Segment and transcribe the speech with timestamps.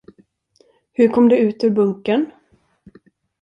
[0.91, 2.23] Hur kom du ut ur bunkern?